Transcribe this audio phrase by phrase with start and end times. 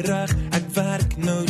[0.00, 1.45] reg, ek werk nou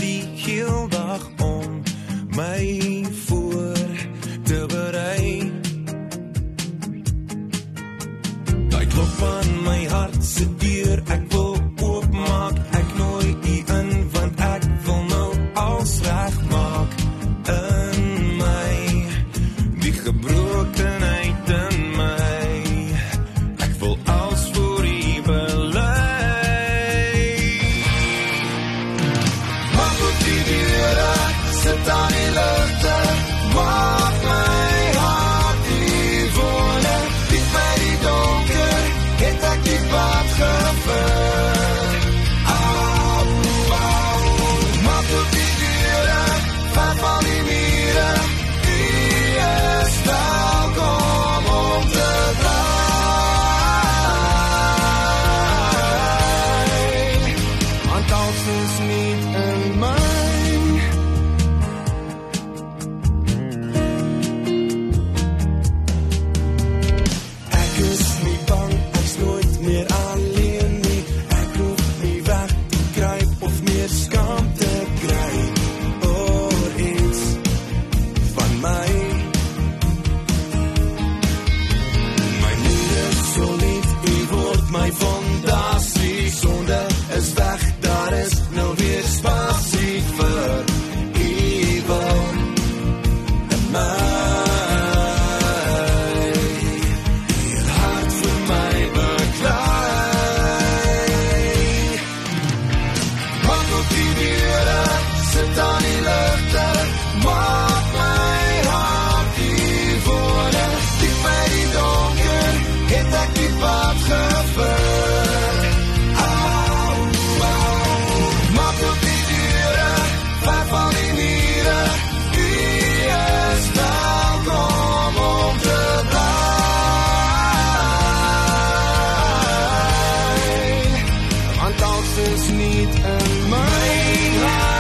[132.16, 134.75] is niet in my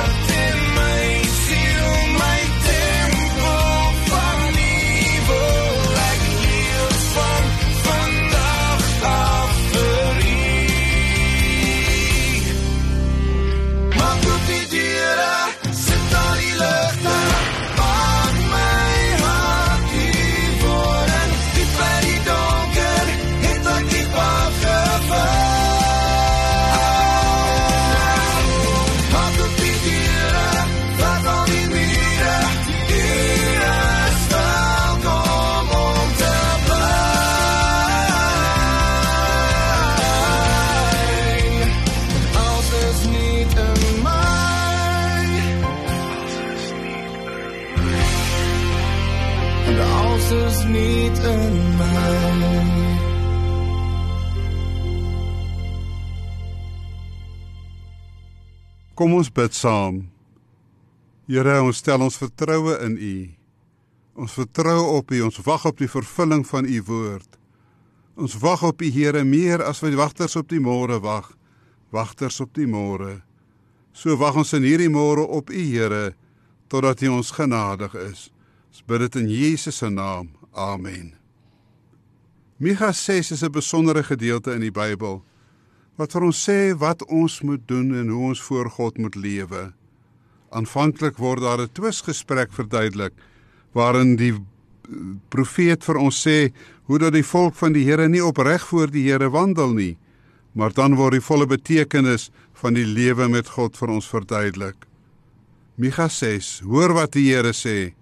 [58.96, 60.06] Kom ons bid saam.
[61.28, 63.16] Here, ons stel ons vertroue in U.
[64.24, 67.36] Ons vertrou op U, ons wag op die vervulling van U woord.
[68.16, 71.28] Ons wag op U, Here, meer as wat wagters op die môre wag.
[71.92, 73.18] Wagters op die môre.
[73.92, 76.14] So wag ons in hierdie môre op U, Here,
[76.72, 78.30] totdat U ons genadig is.
[78.72, 80.32] Ons bid dit in Jesus se naam.
[80.56, 81.12] Amen.
[82.56, 85.20] Micha 6 is 'n besondere gedeelte in die Bybel
[85.96, 89.62] wat vir ons sê wat ons moet doen en hoe ons voor God moet lewe.
[90.50, 93.12] Aanvanklik word daar 'n twisgesprek verduidelik
[93.72, 94.34] waarin die
[95.28, 96.52] profeet vir ons sê
[96.86, 99.96] hoe dat die volk van die Here nie opreg voor die Here wandel nie,
[100.54, 104.86] maar dan word die volle betekenis van die lewe met God vir ons verduidelik.
[105.76, 107.92] Micha 6: Hoor wat die Here sê.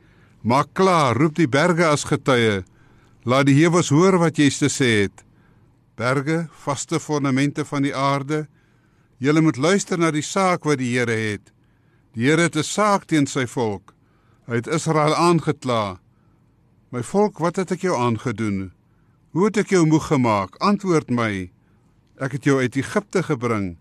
[0.42, 2.62] Maak klaar, roep die berge as getuie.
[3.24, 5.23] Laat die heuwels hoor wat jy te sê het.
[5.94, 8.46] Berge, vaste fondamente van die aarde,
[9.22, 11.52] julle moet luister na die saak wat die Here het.
[12.14, 13.94] Die Here het 'n saak teen sy volk.
[14.46, 15.98] Hy het Israel aangekla.
[16.90, 18.72] My volk, wat het ek jou aangedoen?
[19.30, 20.56] Hoe het ek jou moeg gemaak?
[20.56, 21.50] Antwoord my.
[22.20, 23.76] Ek het jou uit Egipte gebring.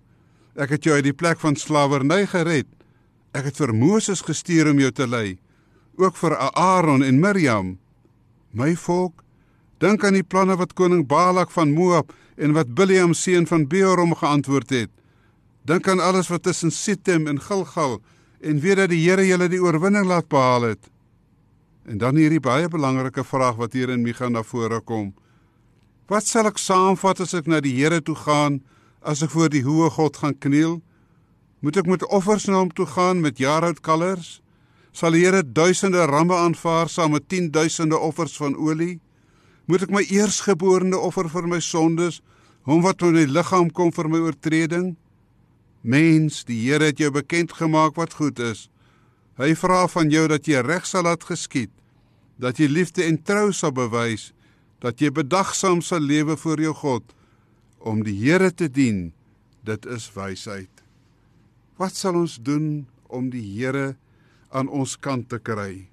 [0.56, 2.68] Ek het jou uit die plek van slawerny gered.
[3.34, 5.40] Ek het vir Moses gestuur om jou te lei,
[5.98, 7.80] ook vir Aaron en Miriam.
[8.54, 9.24] My volk,
[9.84, 14.00] dink aan die planne wat koning Balak van Moab en wat Bileam seun van Beor
[14.00, 14.92] hom geantwoord het.
[15.68, 18.00] Dink aan alles wat tussen Sittim en Gilgal
[18.44, 20.90] en weet dat die Here julle die oorwinning laat behaal het.
[21.88, 25.12] En dan hierdie baie belangrike vraag wat hier in Micha na vore kom.
[26.08, 28.62] Wat sal ek saamvat as ek na die Here toe gaan,
[29.04, 30.80] as ek voor die hoë God gaan kniel?
[31.60, 34.40] Moet ek met offers na hom toe gaan met jaaroud kalvers?
[34.96, 39.03] Sal die Here duisende ramme aanvaar saam met 10000de offers van olie?
[39.66, 42.20] Moet ek my eersgeborene offer vir my sondes,
[42.68, 44.94] hom wat in my liggaam kom vir my oortreding?
[45.84, 48.68] Mens, die Here het jou bekend gemaak wat goed is.
[49.40, 51.72] Hy vra van jou dat jy reg sal laat geskied,
[52.40, 54.32] dat jy liefde en trou sal bewys,
[54.84, 57.16] dat jy bedagsaam sal lewe voor jou God
[57.80, 59.12] om die Here te dien.
[59.64, 60.84] Dit is wysheid.
[61.80, 63.96] Wat sal ons doen om die Here
[64.52, 65.88] aan ons kant te kry?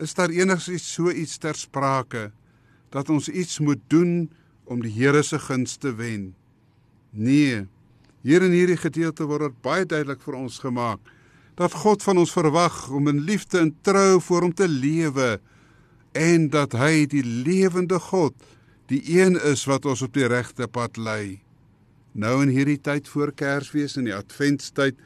[0.00, 2.30] Is daar enigiets so iets ter sprake
[2.92, 4.30] dat ons iets moet doen
[4.64, 6.34] om die Here se guns te wen?
[7.10, 7.66] Nee.
[8.22, 11.00] Hier in hierdie gedeelte word dit baie duidelik vir ons gemaak
[11.58, 15.36] dat God van ons verwag om in liefde en trou voor hom te lewe
[16.16, 18.34] en dat hy die lewende God,
[18.88, 21.40] die een is wat ons op die regte pad lei.
[22.12, 24.98] Nou in hierdie tyd voor Kersfees en die Adventstyd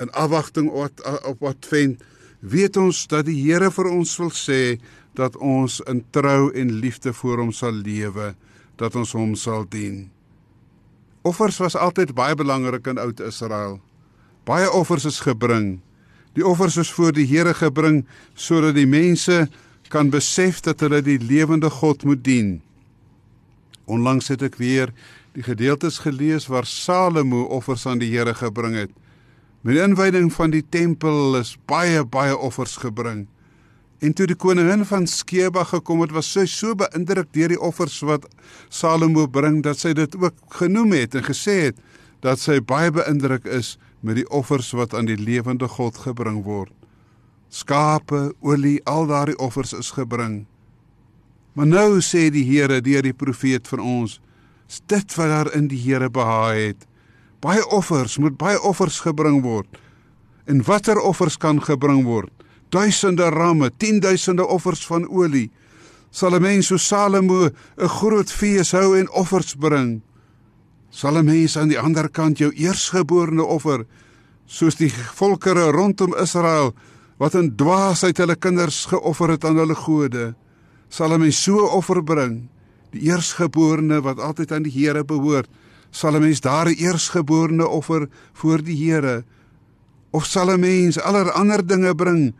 [0.00, 2.02] in afwagting op op Advent,
[2.40, 4.76] weet ons dat die Here vir ons wil sê
[5.14, 8.34] dat ons in trou en liefde voor hom sal lewe,
[8.76, 10.08] dat ons hom sal dien.
[11.24, 13.78] Offers was altyd baie belangrik in oud Israel.
[14.44, 15.78] Baie offers is gebring.
[16.36, 18.02] Die offers is voor die Here gebring
[18.34, 19.46] sodat die mense
[19.88, 22.58] kan besef dat hulle die lewende God moet dien.
[23.86, 24.92] Onlangs het ek weer
[25.34, 28.92] die gedeeltes gelees waar Salomo offers aan die Here gebring het.
[29.64, 33.24] Met die inwyding van die tempel is baie baie offers gebring.
[34.04, 37.96] En toe die koningin van Skeba gekom het, was sy so beïndruk deur die offers
[38.04, 38.26] wat
[38.68, 41.78] Salomo bring dat sy dit ook genoem het en gesê het
[42.24, 46.72] dat sy baie beïndruk is met die offers wat aan die lewende God gebring word.
[47.48, 50.42] Skape, olie, al daardie offers is gebring.
[51.54, 54.18] Maar nou sê die Here deur die profeet vir ons,
[54.90, 56.88] dit wat daar in die Here behaag het.
[57.40, 59.80] Baie offers moet baie offers gebring word.
[60.50, 62.33] En watter offers kan gebring word?
[62.74, 65.50] Duisende ramme, tienduisende offers van olie.
[66.10, 70.02] Sal 'n mens so Salomo 'n groot fees hou en offers bring?
[70.90, 73.86] Sal 'n mens aan die ander kant jou eersgeborene offer
[74.46, 76.74] soos die volkere rondom Israel
[77.18, 80.34] wat in dwaasheid hulle kinders geoffer het aan hulle gode?
[80.94, 82.44] sal hy my so offer bring
[82.94, 85.50] die eersgeborene wat altyd aan die Here behoort
[85.90, 89.24] sal 'n mens daar 'n eersgeborene offer voor die Here
[90.12, 92.34] of sal 'n mens allerlei dinge bring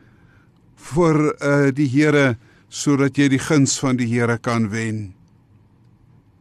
[0.93, 2.37] vir uh, die Here
[2.69, 5.15] sodat jy die guns van die Here kan wen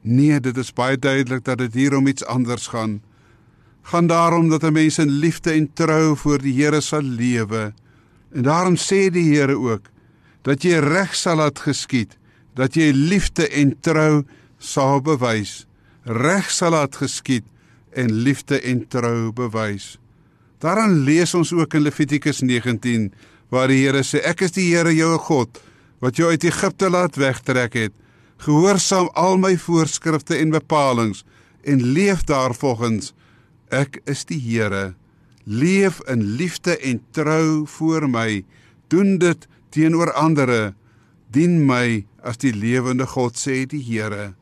[0.04, 3.00] nee dit is baie duidelik dat dit hier om iets anders gaan
[3.92, 7.74] gaan daarom dat 'n mens in liefde en trou voor die Here sal lewe
[8.34, 9.94] en daarom sê die Here ook
[10.44, 12.18] dat jy reg sal laat geskied,
[12.58, 14.24] dat jy liefde en trou
[14.60, 15.64] sal bewys.
[16.04, 17.46] Reg sal laat geskied
[17.96, 19.96] en liefde en trou bewys.
[20.64, 23.12] Daaraan lees ons ook in Levitikus 19
[23.54, 25.62] waar die Here sê ek is die Here jou God
[26.04, 27.94] wat jou uit Egipte laat wegtrek het.
[28.44, 31.22] Gehoorsaam al my voorskrifte en bepalinge
[31.64, 33.14] en leef daarvolgens.
[33.72, 34.96] Ek is die Here.
[35.46, 38.44] Leef in liefde en trou voor my.
[38.92, 40.74] Doen dit teenoor ander
[41.32, 44.34] dien my as die lewende God sê die Here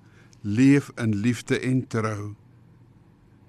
[0.41, 2.33] leef in liefde en trou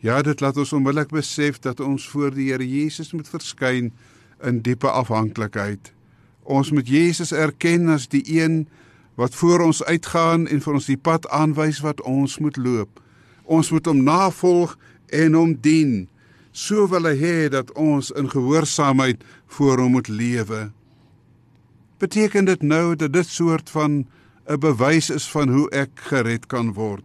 [0.03, 3.93] ja dit laat ons onmiddellik besef dat ons voor die Here Jesus moet verskyn
[4.49, 5.93] in diepe afhanklikheid
[6.43, 8.65] ons moet Jesus erken as die een
[9.21, 13.03] wat voor ons uitgaan en vir ons die pad aanwys wat ons moet loop
[13.45, 14.77] ons moet hom navolg
[15.13, 16.09] en hom dien
[16.53, 19.23] so wil hy hê dat ons in gehoorsaamheid
[19.59, 20.71] voor hom moet lewe
[22.03, 24.03] beteken dit nou dat dit soort van
[24.47, 27.05] 'n bewys is van hoe ek gered kan word.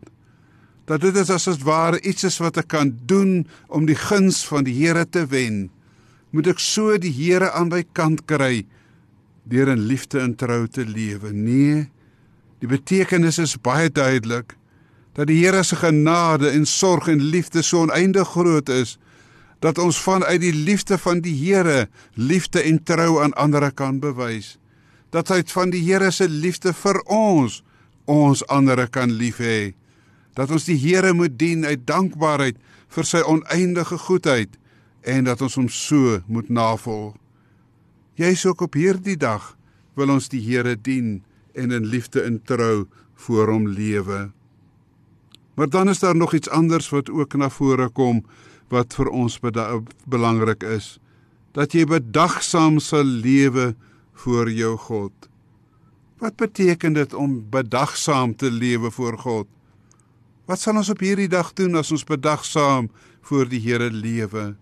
[0.86, 4.46] Dat dit is as dit ware iets is wat ek kan doen om die guns
[4.48, 5.70] van die Here te wen.
[6.36, 8.66] Moet ek so die Here aan my kant kry
[9.48, 11.32] deur in liefde en trou te lewe?
[11.32, 11.88] Nee.
[12.60, 14.58] Die betekenis is baie duidelik
[15.18, 18.98] dat die Here se genade en sorg en liefde so oneindig groot is
[19.64, 24.58] dat ons vanuit die liefde van die Here liefde en trou aan ander kan bewys.
[25.10, 27.64] Dat uit van die Here se liefde vir ons
[28.06, 29.74] ons ander kan lief hê.
[30.36, 32.60] Dat ons die Here moet dien uit dankbaarheid
[32.94, 34.54] vir sy oneindige goedheid
[35.02, 37.16] en dat ons hom so moet navolg.
[38.18, 39.58] Jy's ook op hierdie dag
[39.98, 41.22] wil ons die Here dien
[41.54, 42.88] en in liefde en trou
[43.26, 44.32] voor hom lewe.
[45.58, 48.24] Maar dan is daar nog iets anders wat ook na vore kom
[48.70, 49.40] wat vir ons
[50.06, 50.98] belangrik is.
[51.52, 53.76] Dat jy bedagsaam sal lewe
[54.14, 55.14] voor jou God.
[56.18, 59.48] Wat beteken dit om bedagsaam te lewe voor God?
[60.46, 62.90] Wat sal ons op hierdie dag doen as ons bedagsaam
[63.22, 64.56] voor die Here lewe?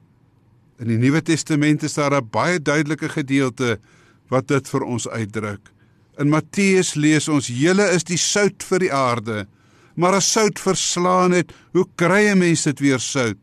[0.75, 3.79] In die Nuwe Testament is daar 'n baie duidelike gedeelte
[4.27, 5.72] wat dit vir ons uitdruk.
[6.17, 9.48] In Matteus lees ons: "Julle is die sout vir die aarde."
[9.96, 13.38] Maar as sout verslaan het, hoe kry 'n mens dit weer sout?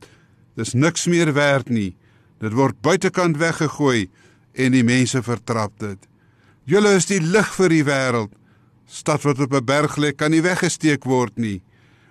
[0.56, 1.96] Dis niks meer werd nie.
[2.40, 4.10] Dit word buitekant weggegooi
[4.52, 5.98] en die mense vertrap dit.
[6.64, 8.32] Julle is die lig vir die wêreld.
[8.86, 11.62] Stad wat op 'n berg lê, kan nie weggesteek word nie.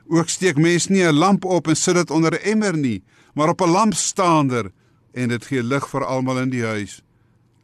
[0.08, 3.04] Ook steek mens nie 'n lamp op en sit dit onder 'n emmer nie,
[3.36, 4.72] maar op 'n lampstaander
[5.13, 7.01] en dit gee lig vir almal in die huis.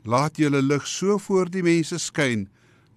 [0.04, 2.48] Laat julle lig so voor die mense skyn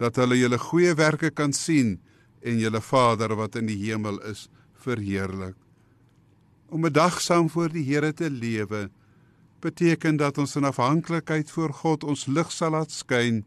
[0.01, 1.99] dat hulle julle goeie werke kan sien
[2.41, 4.49] en julle Vader wat in die hemel is
[4.81, 5.57] verheerlik.
[6.71, 8.91] Om 'n dag saam voor die Here te lewe
[9.61, 13.45] beteken dat ons in afhanklikheid voor God ons lig sal laat skyn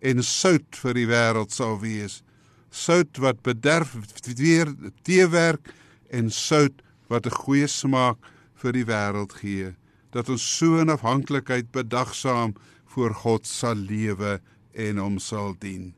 [0.00, 2.22] en sout vir die wêreld sal wees.
[2.70, 3.94] Sout wat bederf
[4.36, 5.72] weer teewerk
[6.10, 8.18] en sout wat 'n goeie smaak
[8.54, 9.74] vir die wêreld gee.
[10.12, 12.54] Dat ons so in afhanklikheid bedagsaam
[12.92, 14.38] voor God sal lewe
[14.72, 15.92] en hom sal dien.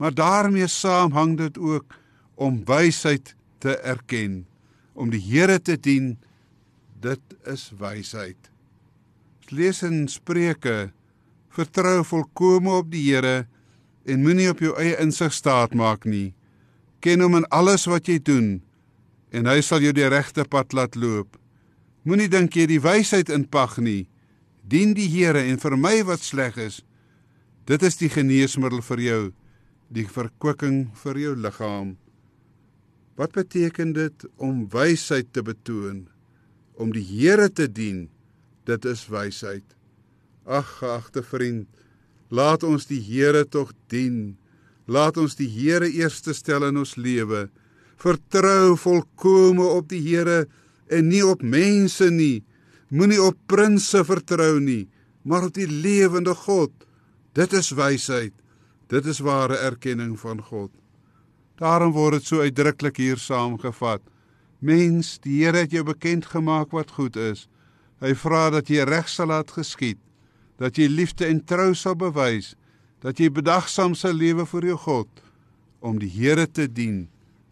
[0.00, 1.96] Maar daarmee saam hang dit ook
[2.34, 4.46] om wysheid te erken,
[4.92, 6.16] om die Here te dien.
[7.00, 8.50] Dit is wysheid.
[9.48, 10.92] Lees in Spreuke:
[11.48, 13.46] Vertrou volkome op die Here
[14.04, 16.32] en moenie op jou eie insig staat maak nie.
[17.00, 18.60] Ken hom in alles wat jy doen
[19.30, 21.36] en hy sal jou die regte pad laat loop.
[22.02, 24.08] Moenie dink jy die wysheid inpag nie.
[24.64, 26.80] Dien die Here en vermy wat sleg is.
[27.68, 29.22] Dit is die geneesmiddel vir jou
[29.90, 31.96] die verkwikking vir jou liggaam.
[33.18, 36.06] Wat beteken dit om wysheid te betoon?
[36.80, 38.06] Om die Here te dien,
[38.64, 39.66] dit is wysheid.
[40.46, 41.66] Ag, geagte vriend,
[42.30, 44.38] laat ons die Here tog dien.
[44.86, 47.48] Laat ons die Here eerste stel in ons lewe.
[48.00, 50.46] Vertrou volkome op die Here
[50.90, 52.42] en nie op mense nie.
[52.90, 54.88] Moenie op prinses vertrou nie,
[55.22, 56.72] maar op die lewende God.
[57.38, 58.34] Dit is wysheid.
[58.90, 60.72] Dit is ware erkenning van God.
[61.60, 64.02] Daarom word dit so uitdruklik hier saamgevat.
[64.58, 67.46] Mens, die Here het jou bekend gemaak wat goed is.
[68.00, 70.00] Hy vra dat jy reg sal laat geskied,
[70.60, 72.54] dat jy liefde en trou sal bewys,
[73.04, 75.24] dat jy bedagsaam sal lewe vir jou God
[75.80, 77.08] om die Here te dien.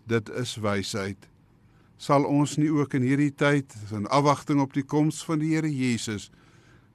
[0.08, 1.28] Dit is wysheid.
[1.98, 5.70] Sal ons nie ook in hierdie tyd in afwagting op die koms van die Here
[5.70, 6.30] Jesus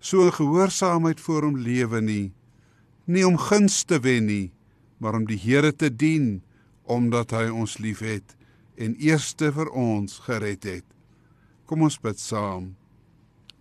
[0.03, 2.31] so in gehoorsaamheid voor hom lewe nie?
[3.05, 4.51] nie om guns te wen nie,
[4.98, 6.41] maar om die Here te dien
[6.83, 8.36] omdat hy ons liefhet
[8.79, 10.86] en eerste vir ons gered het.
[11.67, 12.74] Kom ons bid saam.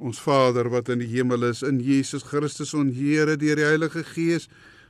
[0.03, 4.03] Ons Vader wat in die hemel is, in Jesus Christus ons Here deur die Heilige
[4.15, 4.49] Gees,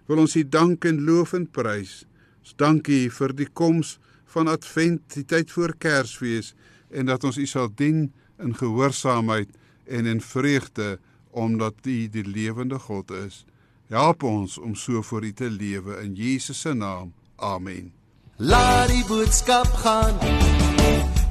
[0.08, 2.02] wil ons U dank en loof en prys.
[2.42, 3.98] Ons dankie vir die koms
[4.32, 6.54] van Advent, die tyd voor Kersfees
[6.90, 8.06] en dat ons U sal dien
[8.40, 9.48] in gehoorsaamheid
[9.86, 10.98] en in vreugde
[11.30, 13.44] omdat U die lewende God is.
[13.92, 17.12] Help ons om so vir U te lewe in Jesus se naam.
[17.36, 17.92] Amen.
[18.36, 20.16] Laat die boodskap gaan.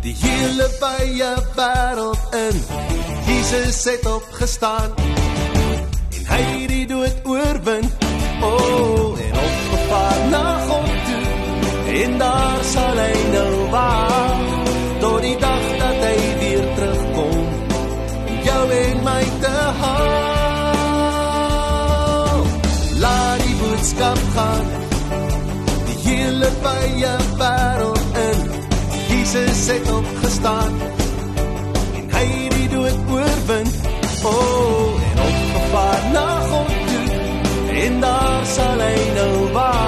[0.01, 2.61] Die hele baie wêreld in.
[3.25, 4.93] Jesus het opgestaan.
[6.09, 7.89] En hy het die dood oorwin.
[8.41, 9.00] O, oh,
[11.91, 14.43] En daar sal hy nou waar
[15.03, 17.39] tot die dag dat hy weer terugkom.
[18.47, 20.21] Jou en my te haal.
[23.81, 24.65] boodskap gaan
[25.85, 28.41] die hele baie wêreld in
[29.09, 30.73] Jesus het opgestaan
[31.97, 33.73] en hy het die dood oorwin
[34.23, 37.21] o oh, en opgevaar na God toe
[37.85, 39.80] en daar sal hy nou waar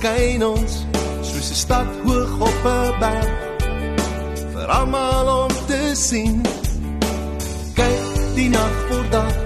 [0.00, 0.74] skyn ons
[1.28, 3.30] soos 'n stad hoog op 'n berg
[4.52, 6.36] vir almal om te sien.
[7.74, 8.04] Kyk
[8.34, 9.36] die nag voor dag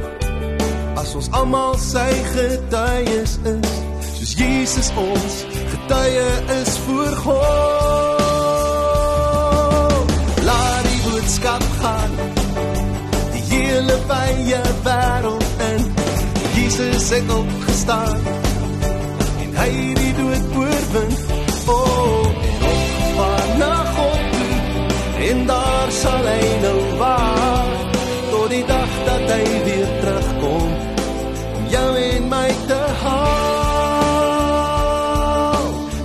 [1.00, 3.70] as ons almal sy getuies is,
[4.16, 5.34] soos Jesus ons
[5.72, 6.30] getuie
[6.60, 8.14] is voor God.
[10.48, 12.12] Laat die boodskap gaan
[13.34, 15.82] die hele wye wêreld in.
[16.54, 18.43] Jesus het opgestaan
[19.64, 21.12] het die dood oorwin.
[21.66, 24.56] Oh, en opgevaar na God toe
[25.28, 27.68] en daar sal hy nou wag
[28.30, 30.68] tot die dag dat hy weer terugkom
[31.56, 33.24] om jou en my te haal.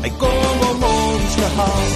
[0.06, 1.89] Hy kom om ons te haal.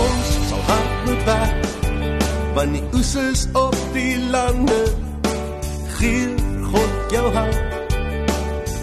[0.00, 1.56] Ons sal hard moet werk
[2.58, 5.07] want die oes is op die lande.
[5.98, 7.90] Gee God jou hart,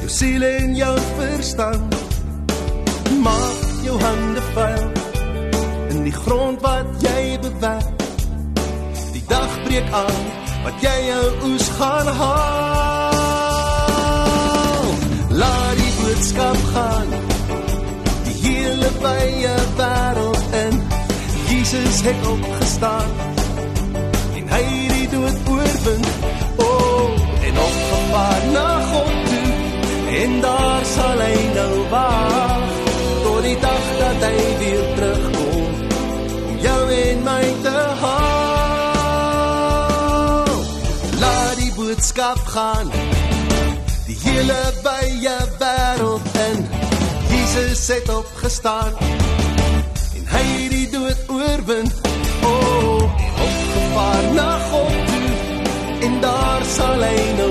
[0.02, 1.96] jou siel en jou verstand.
[3.24, 4.90] Maak jou hande vuil
[5.94, 8.04] in die grond wat jy bewerk.
[9.14, 10.26] Die dag breek aan
[10.66, 13.16] wat jy jou oes gaan haal.
[15.40, 17.10] Laat die boodskap gaan.
[18.28, 20.76] Die hele wye wêreld in.
[21.48, 23.10] Jesus het opgestaan
[24.36, 26.04] en hy het die dood oorwin.
[28.16, 29.52] Opgevaar na God toe
[30.24, 32.64] en daar sal hy nou wag
[33.24, 35.66] tot die dag dat hy weer terugkom
[36.48, 38.14] om jou en my te haal.
[41.20, 42.88] Laat die boodskap gaan
[44.08, 46.58] die hele wye wêreld in.
[47.34, 48.94] Jesus het opgestaan
[50.16, 51.92] en hy het die dood oorwin.
[52.48, 55.30] O, oh, en opgevaar na God toe
[56.08, 57.45] en daar sal hy nou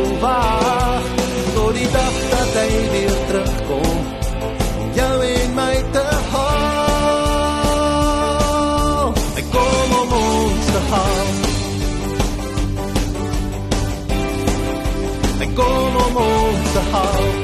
[16.74, 17.43] Hy kom